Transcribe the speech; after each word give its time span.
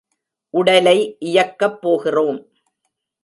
உடலை 0.53 0.95
இயக்கப் 1.19 1.77
போகிறோம். 1.81 2.39